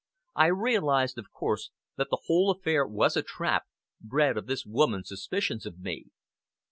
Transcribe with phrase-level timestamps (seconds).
[0.33, 3.65] I realized, of course, that the whole affair was a trap,
[4.01, 6.05] bred of this woman's suspicions of me.